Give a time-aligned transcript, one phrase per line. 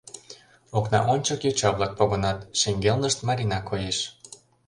[0.77, 3.97] Окна ончык йоча-влак погынат, шеҥгелнышт Марина коеш.